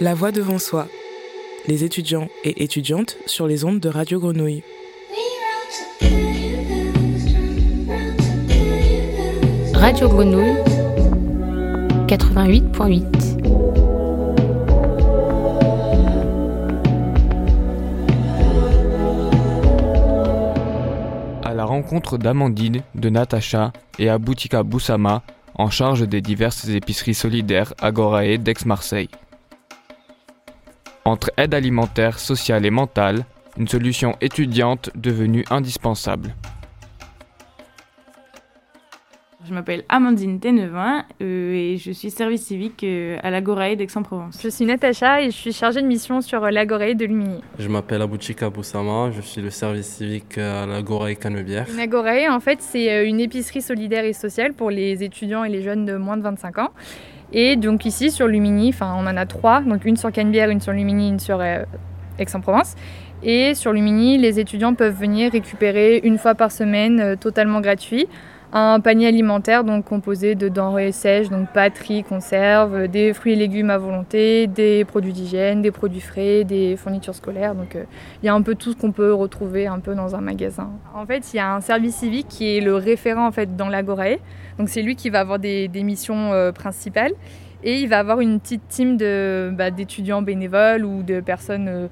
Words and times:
La 0.00 0.14
voix 0.14 0.32
devant 0.32 0.58
soi. 0.58 0.88
Les 1.68 1.84
étudiants 1.84 2.28
et 2.44 2.64
étudiantes 2.64 3.18
sur 3.26 3.46
les 3.46 3.64
ondes 3.64 3.78
de 3.78 3.88
Radio 3.88 4.18
Grenouille. 4.18 4.62
Radio 9.74 10.08
Grenouille 10.08 10.56
88.8 12.08 13.04
À 21.44 21.54
la 21.54 21.64
rencontre 21.64 22.18
d'Amandine, 22.18 22.82
de 22.94 23.08
Natacha 23.08 23.72
et 23.98 24.08
Aboutika 24.08 24.62
Boussama, 24.62 25.22
en 25.54 25.70
charge 25.70 26.08
des 26.08 26.22
diverses 26.22 26.66
épiceries 26.68 27.14
solidaires 27.14 27.74
Agorae 27.80 28.38
d'Aix-Marseille. 28.38 29.10
Entre 31.04 31.32
aide 31.36 31.52
alimentaire, 31.52 32.20
sociale 32.20 32.64
et 32.64 32.70
mentale, 32.70 33.24
une 33.56 33.66
solution 33.66 34.16
étudiante 34.20 34.90
devenue 34.94 35.44
indispensable. 35.50 36.32
Je 39.44 39.52
m'appelle 39.52 39.82
Amandine 39.88 40.38
Ténevin 40.38 41.04
euh, 41.20 41.52
et 41.52 41.76
je 41.76 41.90
suis 41.90 42.12
service 42.12 42.42
civique 42.46 42.84
euh, 42.84 43.18
à 43.24 43.30
l'Agorae 43.30 43.74
d'Aix-en-Provence. 43.74 44.38
Je 44.40 44.48
suis 44.48 44.64
Natacha 44.64 45.20
et 45.22 45.32
je 45.32 45.36
suis 45.36 45.52
chargée 45.52 45.82
de 45.82 45.88
mission 45.88 46.20
sur 46.20 46.40
l'Agorae 46.42 46.94
de 46.94 47.04
Lumini. 47.04 47.40
Je 47.58 47.66
m'appelle 47.68 48.02
Abouchika 48.02 48.48
Boussama, 48.50 49.10
je 49.10 49.20
suis 49.20 49.42
le 49.42 49.50
service 49.50 49.88
civique 49.88 50.38
à 50.38 50.64
l'Agorae 50.66 51.16
Canebière. 51.16 51.66
L'Agorae, 51.76 52.28
en 52.30 52.38
fait, 52.38 52.62
c'est 52.62 53.08
une 53.08 53.18
épicerie 53.18 53.62
solidaire 53.62 54.04
et 54.04 54.12
sociale 54.12 54.52
pour 54.52 54.70
les 54.70 55.02
étudiants 55.02 55.42
et 55.42 55.48
les 55.48 55.62
jeunes 55.62 55.84
de 55.84 55.96
moins 55.96 56.16
de 56.16 56.22
25 56.22 56.58
ans. 56.58 56.70
Et 57.32 57.56
donc 57.56 57.86
ici, 57.86 58.10
sur 58.10 58.26
Lumini, 58.26 58.68
enfin, 58.70 58.94
on 58.96 59.06
en 59.06 59.16
a 59.16 59.26
trois, 59.26 59.60
donc 59.62 59.84
une 59.84 59.96
sur 59.96 60.12
Canebière, 60.12 60.50
une 60.50 60.60
sur 60.60 60.72
Lumini, 60.72 61.08
une 61.08 61.20
sur 61.20 61.40
euh, 61.40 61.62
Aix-en-Provence. 62.18 62.74
Et 63.22 63.54
sur 63.54 63.72
Lumini, 63.72 64.18
les 64.18 64.40
étudiants 64.40 64.74
peuvent 64.74 64.98
venir 64.98 65.32
récupérer 65.32 66.00
une 66.02 66.18
fois 66.18 66.34
par 66.34 66.50
semaine, 66.50 67.16
totalement 67.18 67.60
gratuit, 67.60 68.08
un 68.52 68.80
panier 68.80 69.06
alimentaire 69.06 69.64
donc 69.64 69.86
composé 69.86 70.34
de 70.34 70.48
denrées 70.48 70.92
sèches, 70.92 71.30
donc 71.30 71.48
pâtes, 71.52 71.78
riz, 71.78 72.04
conserves, 72.04 72.86
des 72.86 73.14
fruits 73.14 73.32
et 73.32 73.36
légumes 73.36 73.70
à 73.70 73.78
volonté, 73.78 74.46
des 74.46 74.84
produits 74.84 75.12
d'hygiène, 75.12 75.62
des 75.62 75.70
produits 75.70 76.00
frais, 76.00 76.44
des 76.44 76.76
fournitures 76.76 77.14
scolaires. 77.14 77.54
Donc 77.54 77.76
euh, 77.76 77.84
il 78.22 78.26
y 78.26 78.28
a 78.28 78.34
un 78.34 78.42
peu 78.42 78.54
tout 78.54 78.72
ce 78.72 78.76
qu'on 78.76 78.92
peut 78.92 79.14
retrouver 79.14 79.66
un 79.66 79.78
peu 79.78 79.94
dans 79.94 80.14
un 80.14 80.20
magasin. 80.20 80.70
En 80.94 81.06
fait, 81.06 81.32
il 81.32 81.38
y 81.38 81.40
a 81.40 81.54
un 81.54 81.62
service 81.62 81.96
civique 81.96 82.26
qui 82.28 82.56
est 82.56 82.60
le 82.60 82.76
référent 82.76 83.26
en 83.26 83.32
fait 83.32 83.56
dans 83.56 83.68
l'Agorae. 83.68 84.18
Donc 84.58 84.68
c'est 84.68 84.82
lui 84.82 84.96
qui 84.96 85.08
va 85.08 85.20
avoir 85.20 85.38
des, 85.38 85.68
missions 85.82 86.32
euh, 86.32 86.52
principales 86.52 87.12
et 87.64 87.80
il 87.80 87.88
va 87.88 87.98
avoir 88.00 88.20
une 88.20 88.38
petite 88.38 88.68
team 88.68 88.98
bah, 89.56 89.70
d'étudiants 89.70 90.20
bénévoles 90.20 90.84
ou 90.84 91.02
de 91.02 91.20
personnes 91.20 91.68
euh, 91.68 91.86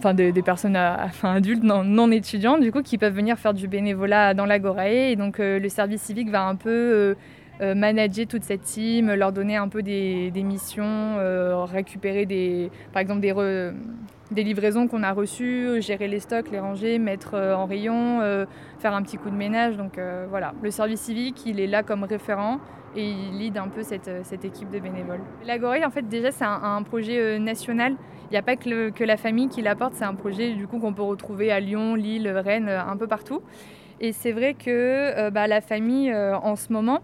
enfin 0.00 0.14
des, 0.14 0.32
personnes 0.42 0.76
enfin, 0.76 1.34
adultes 1.34 1.62
non, 1.62 1.84
non, 1.84 2.10
étudiants 2.10 2.58
du 2.58 2.72
coup 2.72 2.82
qui 2.82 2.98
peuvent 2.98 3.14
venir 3.14 3.38
faire 3.38 3.54
du 3.54 3.68
bénévolat 3.68 4.34
dans 4.34 4.46
l'Agorae 4.46 5.10
et 5.10 5.16
donc 5.16 5.38
euh, 5.38 5.58
le 5.58 5.68
service 5.68 6.02
civique 6.02 6.30
va 6.30 6.46
un 6.46 6.56
peu 6.56 6.70
euh, 6.70 7.14
euh, 7.60 7.74
manager 7.74 8.26
toute 8.26 8.42
cette 8.42 8.62
team, 8.62 9.12
leur 9.12 9.32
donner 9.32 9.56
un 9.56 9.68
peu 9.68 9.82
des, 9.82 10.32
missions, 10.34 11.16
euh, 11.18 11.64
récupérer 11.64 12.24
des, 12.24 12.70
par 12.94 13.02
exemple 13.02 13.20
des, 13.20 14.42
livraisons 14.42 14.88
qu'on 14.88 15.02
a 15.02 15.12
reçues, 15.12 15.82
gérer 15.82 16.08
les 16.08 16.20
stocks, 16.20 16.50
les 16.50 16.58
ranger, 16.58 16.98
mettre 16.98 17.34
euh, 17.34 17.54
en 17.54 17.66
rayon, 17.66 18.20
faire 18.78 18.94
un 18.94 19.02
petit 19.02 19.18
coup 19.18 19.28
de 19.28 19.36
ménage. 19.36 19.76
Donc 19.76 20.00
voilà, 20.30 20.54
le 20.62 20.70
service 20.70 21.00
civique 21.00 21.44
il 21.44 21.60
est 21.60 21.66
là 21.66 21.82
comme 21.82 22.04
référent 22.04 22.60
et 22.96 23.08
il 23.10 23.38
lead 23.38 23.56
un 23.56 23.68
peu 23.68 23.82
cette, 23.82 24.10
cette 24.24 24.44
équipe 24.44 24.70
de 24.70 24.78
bénévoles. 24.78 25.20
L'Agorae 25.44 25.86
en 25.86 25.90
fait 25.90 26.08
déjà 26.08 26.30
c'est 26.32 26.44
un, 26.44 26.82
projet 26.82 27.38
national 27.38 27.94
il 28.30 28.34
n'y 28.34 28.38
a 28.38 28.42
pas 28.42 28.54
que, 28.54 28.90
que, 28.90 29.02
la 29.02 29.16
famille 29.16 29.48
qui 29.48 29.60
l'apporte, 29.60 29.94
c'est 29.94 30.04
un 30.04 30.14
projet 30.14 30.52
du 30.52 30.68
coup 30.68 30.78
qu'on 30.78 30.94
peut 30.94 31.02
retrouver 31.02 31.50
à 31.50 31.58
Lyon, 31.58 31.96
Lille, 31.96 32.28
Rennes, 32.28 32.68
un 32.68 32.96
peu 32.96 33.08
partout. 33.08 33.42
Et 34.00 34.12
c'est 34.12 34.32
vrai 34.32 34.54
que 34.54 34.68
euh, 34.68 35.30
bah, 35.30 35.46
la 35.46 35.60
famille, 35.60 36.10
euh, 36.10 36.36
en 36.38 36.56
ce 36.56 36.72
moment, 36.72 37.00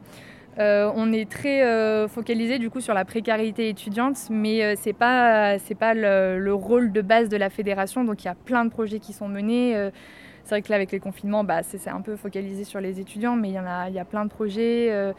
euh, 0.58 0.91
on 0.94 1.12
est 1.12 1.30
très 1.30 2.08
focalisé 2.08 2.58
du 2.58 2.70
coup 2.70 2.80
sur 2.80 2.94
la 2.94 3.04
précarité 3.04 3.68
étudiante, 3.68 4.16
mais 4.30 4.74
c'est 4.76 4.94
pas 4.94 5.58
c'est 5.58 5.74
pas 5.74 5.92
le, 5.92 6.54
rôle 6.54 6.92
de 6.92 7.03
base 7.03 7.28
de 7.28 7.36
la 7.36 7.50
fédération. 7.50 8.04
Donc 8.04 8.24
il 8.24 8.26
y 8.26 8.30
a 8.30 8.34
plein 8.34 8.64
de 8.64 8.70
projets 8.70 8.98
qui 8.98 9.12
sont 9.12 9.28
menés. 9.28 9.91
C'est 10.46 10.54
vrai 10.54 10.62
que 10.62 10.70
là 10.70 10.76
avec 10.76 10.92
les 10.92 11.00
confinements, 11.00 11.44
bah, 11.44 11.62
c'est 11.62 11.88
un 11.88 12.00
peu 12.00 12.16
focalisé 12.16 12.64
sur 12.64 12.80
les 12.80 13.00
étudiants, 13.00 13.36
mais 13.36 13.50
il 13.50 13.94
y 13.94 13.98
a 13.98 14.04
plein 14.04 14.24
de 14.24 14.30
projets. 14.30 15.12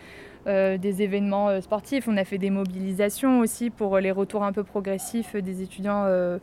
Euh, 0.48 0.78
des 0.78 1.02
événements 1.02 1.50
euh, 1.50 1.60
sportifs. 1.60 2.08
On 2.08 2.16
a 2.16 2.24
fait 2.24 2.38
des 2.38 2.52
mobilisations 2.52 3.40
aussi 3.40 3.70
pour 3.70 4.00
les 4.00 4.12
retours 4.12 4.46
un 4.46 4.54
peu 4.54 4.64
progressifs 4.64 5.36
des 5.36 5.62
étudiants 5.62 6.04
euh, 6.06 6.38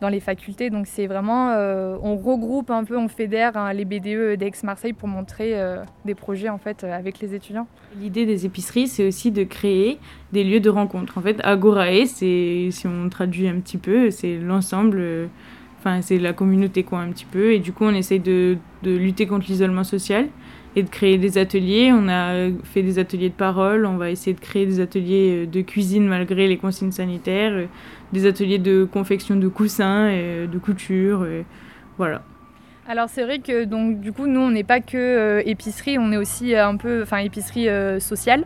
dans 0.00 0.08
les 0.08 0.20
facultés. 0.20 0.70
Donc 0.70 0.86
c'est 0.86 1.06
vraiment, 1.06 1.50
euh, 1.50 1.96
on 2.02 2.16
regroupe 2.16 2.70
un 2.70 2.84
peu, 2.84 2.98
on 2.98 3.08
fédère 3.08 3.56
hein, 3.56 3.72
les 3.72 3.84
BDE 3.84 4.36
d'Aix-Marseille 4.36 4.92
pour 4.92 5.08
montrer 5.08 5.58
euh, 5.58 5.84
des 6.04 6.14
projets 6.14 6.48
en 6.48 6.58
fait 6.58 6.84
avec 6.84 7.20
les 7.20 7.34
étudiants. 7.34 7.68
L'idée 8.00 8.26
des 8.26 8.44
épiceries, 8.44 8.88
c'est 8.88 9.06
aussi 9.06 9.30
de 9.30 9.44
créer 9.44 9.98
des 10.32 10.42
lieux 10.42 10.60
de 10.60 10.70
rencontre. 10.70 11.16
En 11.18 11.22
fait, 11.22 11.40
Agorae, 11.44 12.06
si 12.06 12.72
on 12.84 13.08
traduit 13.08 13.48
un 13.48 13.60
petit 13.60 13.78
peu, 13.78 14.10
c'est 14.10 14.36
l'ensemble. 14.38 15.28
Enfin, 15.84 16.00
c'est 16.00 16.18
la 16.18 16.32
communauté 16.32 16.82
quoi 16.82 17.00
un 17.00 17.10
petit 17.10 17.26
peu. 17.26 17.52
Et 17.52 17.58
du 17.58 17.72
coup, 17.72 17.84
on 17.84 17.94
essaye 17.94 18.20
de, 18.20 18.56
de 18.82 18.96
lutter 18.96 19.26
contre 19.26 19.46
l'isolement 19.48 19.84
social 19.84 20.28
et 20.76 20.82
de 20.82 20.88
créer 20.88 21.18
des 21.18 21.36
ateliers. 21.36 21.92
On 21.92 22.08
a 22.08 22.48
fait 22.62 22.82
des 22.82 22.98
ateliers 22.98 23.28
de 23.28 23.34
parole, 23.34 23.84
on 23.84 23.98
va 23.98 24.10
essayer 24.10 24.34
de 24.34 24.40
créer 24.40 24.64
des 24.64 24.80
ateliers 24.80 25.46
de 25.46 25.60
cuisine 25.60 26.06
malgré 26.06 26.48
les 26.48 26.56
consignes 26.56 26.90
sanitaires, 26.90 27.68
des 28.12 28.26
ateliers 28.26 28.58
de 28.58 28.88
confection 28.90 29.36
de 29.36 29.48
coussins, 29.48 30.08
et 30.08 30.46
de 30.50 30.58
couture, 30.58 31.26
voilà. 31.98 32.22
Alors 32.86 33.08
c'est 33.08 33.24
vrai 33.24 33.38
que 33.38 33.64
donc 33.64 34.00
du 34.00 34.12
coup 34.12 34.26
nous 34.26 34.40
on 34.40 34.50
n'est 34.50 34.64
pas 34.64 34.80
que 34.80 34.98
euh, 34.98 35.42
épicerie, 35.46 35.98
on 35.98 36.12
est 36.12 36.18
aussi 36.18 36.54
un 36.54 36.76
peu 36.76 37.02
enfin 37.02 37.18
épicerie 37.18 37.68
euh, 37.68 37.98
sociale. 37.98 38.44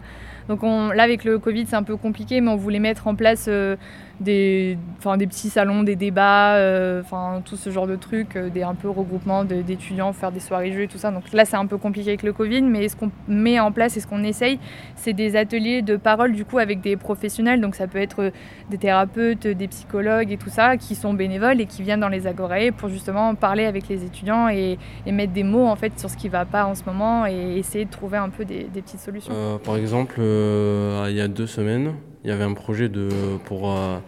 Donc 0.48 0.62
on, 0.62 0.88
là 0.88 1.02
avec 1.02 1.24
le 1.24 1.38
Covid 1.38 1.66
c'est 1.66 1.76
un 1.76 1.82
peu 1.82 1.96
compliqué 1.96 2.40
mais 2.40 2.50
on 2.50 2.56
voulait 2.56 2.78
mettre 2.78 3.06
en 3.06 3.14
place 3.14 3.46
euh, 3.48 3.76
des, 4.20 4.76
des 5.16 5.26
petits 5.26 5.50
salons, 5.50 5.82
des 5.82 5.96
débats, 5.96 6.56
euh, 6.56 7.02
tout 7.44 7.56
ce 7.56 7.70
genre 7.70 7.86
de 7.86 7.96
trucs, 7.96 8.36
euh, 8.36 8.50
des 8.50 8.62
un 8.62 8.74
peu 8.74 8.88
regroupements 8.88 9.44
d'étudiants, 9.44 10.12
faire 10.12 10.32
des 10.32 10.40
soirées 10.40 10.72
jeux 10.72 10.82
et 10.82 10.88
tout 10.88 10.98
ça. 10.98 11.10
Donc 11.10 11.32
là, 11.32 11.44
c'est 11.44 11.56
un 11.56 11.66
peu 11.66 11.78
compliqué 11.78 12.10
avec 12.10 12.22
le 12.22 12.32
Covid, 12.32 12.62
mais 12.62 12.88
ce 12.88 12.96
qu'on 12.96 13.10
met 13.28 13.60
en 13.60 13.70
place 13.72 13.96
et 13.96 14.00
ce 14.00 14.06
qu'on 14.06 14.24
essaye, 14.24 14.58
c'est 14.96 15.12
des 15.12 15.36
ateliers 15.36 15.82
de 15.82 15.96
parole 15.96 16.32
du 16.32 16.44
coup 16.44 16.58
avec 16.58 16.80
des 16.80 16.96
professionnels. 16.96 17.60
Donc 17.60 17.74
ça 17.74 17.86
peut 17.86 17.98
être 17.98 18.32
des 18.70 18.78
thérapeutes, 18.78 19.46
des 19.46 19.68
psychologues 19.68 20.32
et 20.32 20.36
tout 20.36 20.50
ça, 20.50 20.76
qui 20.76 20.94
sont 20.94 21.14
bénévoles 21.14 21.60
et 21.60 21.66
qui 21.66 21.82
viennent 21.82 22.00
dans 22.00 22.08
les 22.08 22.26
agorae 22.26 22.72
pour 22.76 22.88
justement 22.88 23.34
parler 23.34 23.64
avec 23.66 23.88
les 23.88 24.04
étudiants 24.04 24.48
et, 24.48 24.78
et, 25.06 25.12
mettre 25.12 25.32
des 25.32 25.42
mots 25.42 25.66
en 25.66 25.76
fait 25.76 25.98
sur 25.98 26.10
ce 26.10 26.16
qui 26.16 26.28
va 26.28 26.44
pas 26.44 26.64
en 26.64 26.74
ce 26.74 26.84
moment 26.84 27.26
et 27.26 27.56
essayer 27.58 27.84
de 27.84 27.90
trouver 27.90 28.18
un 28.18 28.28
peu 28.28 28.44
des, 28.44 28.64
petites 28.64 29.00
solutions. 29.00 29.32
Euh, 29.34 29.58
par 29.58 29.76
exemple, 29.76 30.16
euh, 30.18 30.37
il 31.08 31.16
y 31.16 31.20
a 31.20 31.28
deux 31.28 31.46
semaines, 31.46 31.94
il 32.24 32.30
y 32.30 32.32
avait 32.32 32.44
un 32.44 32.54
projet 32.54 32.88
de, 32.88 33.08
pour 33.44 33.70
euh, 33.70 33.98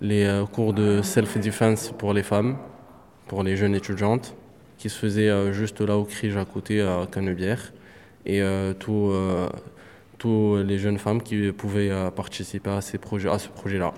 les 0.00 0.24
euh, 0.24 0.46
cours 0.46 0.72
de 0.72 1.02
self-defense 1.02 1.92
pour 1.98 2.14
les 2.14 2.22
femmes, 2.22 2.56
pour 3.28 3.42
les 3.42 3.56
jeunes 3.56 3.74
étudiantes, 3.74 4.34
qui 4.78 4.88
se 4.88 4.98
faisait 4.98 5.28
euh, 5.28 5.52
juste 5.52 5.80
là 5.80 5.96
au 5.96 6.04
CRIGE 6.04 6.36
à 6.36 6.44
côté 6.44 6.80
à 6.80 7.06
Canebière. 7.10 7.72
Et 8.26 8.40
euh, 8.42 8.72
tous 8.74 9.12
euh, 9.12 10.62
les 10.62 10.78
jeunes 10.78 10.98
femmes 10.98 11.22
qui 11.22 11.52
pouvaient 11.52 11.90
euh, 11.90 12.10
participer 12.10 12.70
à, 12.70 12.80
ces 12.80 12.98
projets, 12.98 13.28
à 13.28 13.38
ce 13.38 13.48
projet-là. 13.48 13.92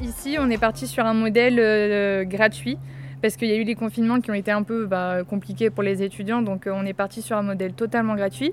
Ici, 0.00 0.36
on 0.38 0.48
est 0.48 0.58
parti 0.58 0.86
sur 0.86 1.04
un 1.04 1.14
modèle 1.14 1.58
euh, 1.58 2.22
gratuit 2.24 2.78
parce 3.20 3.36
qu'il 3.36 3.48
y 3.48 3.52
a 3.52 3.56
eu 3.56 3.64
les 3.64 3.74
confinements 3.74 4.20
qui 4.20 4.30
ont 4.30 4.34
été 4.34 4.52
un 4.52 4.62
peu 4.62 4.86
bah, 4.86 5.24
compliqués 5.28 5.70
pour 5.70 5.82
les 5.82 6.04
étudiants, 6.04 6.40
donc 6.40 6.68
euh, 6.68 6.72
on 6.72 6.86
est 6.86 6.92
parti 6.92 7.20
sur 7.20 7.36
un 7.36 7.42
modèle 7.42 7.72
totalement 7.72 8.14
gratuit. 8.14 8.52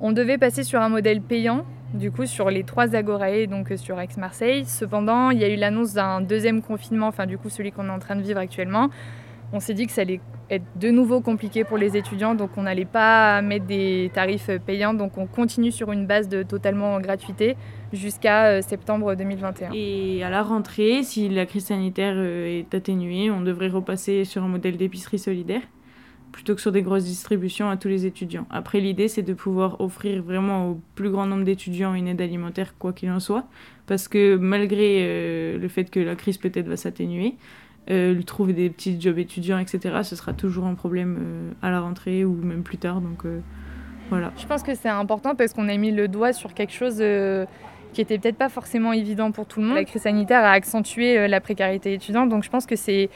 On 0.00 0.12
devait 0.12 0.38
passer 0.38 0.62
sur 0.62 0.80
un 0.80 0.88
modèle 0.88 1.20
payant, 1.20 1.64
du 1.94 2.12
coup 2.12 2.26
sur 2.26 2.48
les 2.48 2.62
trois 2.62 2.94
agorae, 2.94 3.46
donc 3.48 3.72
sur 3.74 3.98
Aix-Marseille. 3.98 4.66
Cependant, 4.66 5.30
il 5.30 5.38
y 5.38 5.44
a 5.44 5.48
eu 5.48 5.56
l'annonce 5.56 5.94
d'un 5.94 6.20
deuxième 6.20 6.62
confinement, 6.62 7.08
enfin 7.08 7.26
du 7.26 7.38
coup 7.38 7.48
celui 7.48 7.72
qu'on 7.72 7.88
est 7.88 7.92
en 7.92 7.98
train 7.98 8.14
de 8.14 8.22
vivre 8.22 8.38
actuellement. 8.38 8.88
On 9.52 9.58
s'est 9.58 9.74
dit 9.74 9.86
que 9.86 9.92
ça 9.92 10.02
allait 10.02 10.20
être 10.50 10.64
de 10.76 10.90
nouveau 10.90 11.20
compliqué 11.20 11.64
pour 11.64 11.78
les 11.78 11.96
étudiants, 11.96 12.34
donc 12.34 12.50
on 12.56 12.62
n'allait 12.62 12.84
pas 12.84 13.42
mettre 13.42 13.66
des 13.66 14.10
tarifs 14.14 14.50
payants, 14.64 14.94
donc 14.94 15.18
on 15.18 15.26
continue 15.26 15.72
sur 15.72 15.92
une 15.92 16.06
base 16.06 16.28
de 16.28 16.42
totalement 16.42 17.00
gratuité 17.00 17.56
jusqu'à 17.92 18.62
septembre 18.62 19.14
2021. 19.14 19.70
Et 19.74 20.22
à 20.24 20.30
la 20.30 20.42
rentrée, 20.42 21.02
si 21.02 21.28
la 21.28 21.46
crise 21.46 21.66
sanitaire 21.66 22.18
est 22.18 22.74
atténuée, 22.74 23.30
on 23.30 23.40
devrait 23.40 23.68
repasser 23.68 24.24
sur 24.24 24.42
un 24.42 24.48
modèle 24.48 24.76
d'épicerie 24.76 25.18
solidaire, 25.18 25.62
plutôt 26.32 26.54
que 26.54 26.60
sur 26.60 26.72
des 26.72 26.82
grosses 26.82 27.04
distributions 27.04 27.70
à 27.70 27.76
tous 27.76 27.88
les 27.88 28.06
étudiants. 28.06 28.46
Après, 28.50 28.80
l'idée, 28.80 29.08
c'est 29.08 29.22
de 29.22 29.34
pouvoir 29.34 29.80
offrir 29.80 30.22
vraiment 30.22 30.70
au 30.70 30.80
plus 30.94 31.10
grand 31.10 31.26
nombre 31.26 31.44
d'étudiants 31.44 31.94
une 31.94 32.08
aide 32.08 32.20
alimentaire, 32.20 32.74
quoi 32.78 32.92
qu'il 32.92 33.10
en 33.10 33.20
soit, 33.20 33.46
parce 33.86 34.08
que 34.08 34.36
malgré 34.36 34.98
euh, 35.00 35.58
le 35.58 35.68
fait 35.68 35.90
que 35.90 36.00
la 36.00 36.14
crise 36.14 36.38
peut-être 36.38 36.68
va 36.68 36.76
s'atténuer, 36.76 37.36
euh, 37.90 38.22
trouver 38.22 38.52
des 38.52 38.70
petits 38.70 39.00
jobs 39.00 39.18
étudiants, 39.18 39.58
etc., 39.58 40.00
ce 40.02 40.16
sera 40.16 40.32
toujours 40.32 40.66
un 40.66 40.74
problème 40.74 41.18
euh, 41.20 41.50
à 41.62 41.70
la 41.70 41.80
rentrée 41.80 42.24
ou 42.24 42.34
même 42.34 42.62
plus 42.62 42.78
tard. 42.78 43.00
Donc 43.00 43.24
euh, 43.24 43.40
voilà. 44.10 44.32
Je 44.36 44.46
pense 44.46 44.62
que 44.62 44.74
c'est 44.74 44.88
important 44.88 45.34
parce 45.34 45.52
qu'on 45.52 45.68
a 45.68 45.76
mis 45.76 45.90
le 45.90 46.08
doigt 46.08 46.32
sur 46.32 46.54
quelque 46.54 46.72
chose 46.72 46.98
euh, 47.00 47.46
qui 47.92 48.00
était 48.00 48.18
peut-être 48.18 48.36
pas 48.36 48.48
forcément 48.48 48.92
évident 48.92 49.32
pour 49.32 49.46
tout 49.46 49.60
le 49.60 49.66
monde. 49.66 49.76
La 49.76 49.84
crise 49.84 50.02
sanitaire 50.02 50.44
a 50.44 50.52
accentué 50.52 51.18
euh, 51.18 51.28
la 51.28 51.40
précarité 51.40 51.94
étudiante, 51.94 52.28
donc 52.28 52.44
je 52.44 52.50
pense 52.50 52.66
que 52.66 52.76
c'est, 52.76 53.10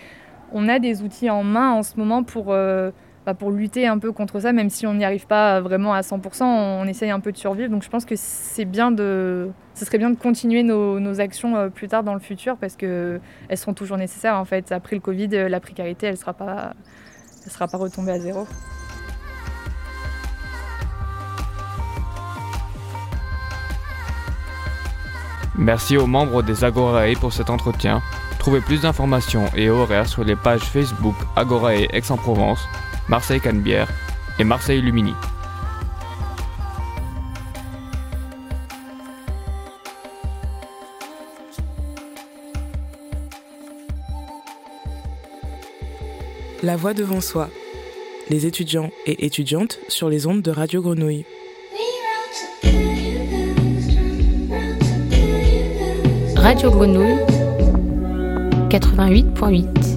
on 0.52 0.68
a 0.68 0.78
des 0.78 1.02
outils 1.02 1.30
en 1.30 1.44
main 1.44 1.72
en 1.72 1.82
ce 1.82 1.96
moment 1.98 2.22
pour 2.22 2.46
euh, 2.48 2.90
bah, 3.26 3.34
pour 3.34 3.50
lutter 3.50 3.86
un 3.86 3.98
peu 3.98 4.12
contre 4.12 4.40
ça, 4.40 4.52
même 4.52 4.70
si 4.70 4.86
on 4.86 4.94
n'y 4.94 5.04
arrive 5.04 5.26
pas 5.26 5.60
vraiment 5.60 5.94
à 5.94 6.00
100%, 6.00 6.42
on 6.42 6.86
essaye 6.86 7.10
un 7.10 7.20
peu 7.20 7.32
de 7.32 7.36
survivre. 7.36 7.70
Donc 7.70 7.82
je 7.82 7.88
pense 7.88 8.04
que 8.04 8.14
c'est 8.16 8.64
bien 8.64 8.90
de, 8.90 9.50
ce 9.74 9.84
serait 9.84 9.98
bien 9.98 10.10
de 10.10 10.16
continuer 10.16 10.62
nos, 10.62 11.20
actions 11.20 11.56
euh, 11.56 11.68
plus 11.68 11.88
tard 11.88 12.02
dans 12.02 12.14
le 12.14 12.20
futur 12.20 12.56
parce 12.56 12.76
que 12.76 13.20
elles 13.48 13.58
seront 13.58 13.74
toujours 13.74 13.96
nécessaires 13.96 14.36
en 14.36 14.44
fait. 14.44 14.72
Après 14.72 14.96
le 14.96 15.00
Covid, 15.00 15.28
euh, 15.32 15.48
la 15.48 15.60
précarité, 15.60 16.06
elle 16.06 16.16
sera 16.16 16.32
pas, 16.32 16.74
sera 17.46 17.68
pas 17.68 17.78
retombée 17.78 18.12
à 18.12 18.18
zéro. 18.18 18.46
Merci 25.56 25.96
aux 25.96 26.06
membres 26.06 26.42
des 26.42 26.64
Agorae 26.64 27.12
pour 27.20 27.32
cet 27.32 27.50
entretien. 27.50 28.02
Trouvez 28.38 28.60
plus 28.60 28.80
d'informations 28.80 29.44
et 29.54 29.70
horaires 29.70 30.08
sur 30.08 30.24
les 30.24 30.34
pages 30.34 30.62
Facebook 30.62 31.14
Agorae 31.36 31.86
Aix-en-Provence, 31.92 32.66
Marseille 33.08 33.40
Canebière 33.40 33.88
et 34.38 34.44
Marseille 34.44 34.80
Lumini. 34.80 35.14
La 46.62 46.76
voix 46.76 46.94
devant 46.94 47.20
soi. 47.20 47.50
Les 48.30 48.46
étudiants 48.46 48.90
et 49.04 49.26
étudiantes 49.26 49.80
sur 49.88 50.08
les 50.08 50.28
ondes 50.28 50.42
de 50.42 50.52
Radio 50.52 50.80
Grenouille. 50.80 51.26
Radio 56.36 56.70
Grenouille 56.70 57.18
88.8 58.70 59.91